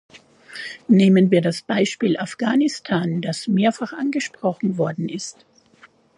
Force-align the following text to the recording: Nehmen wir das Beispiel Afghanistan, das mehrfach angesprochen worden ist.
Nehmen 0.87 1.29
wir 1.29 1.43
das 1.43 1.61
Beispiel 1.61 2.17
Afghanistan, 2.17 3.21
das 3.21 3.47
mehrfach 3.47 3.93
angesprochen 3.93 4.79
worden 4.79 5.07
ist. 5.07 5.45